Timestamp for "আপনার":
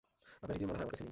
0.41-0.53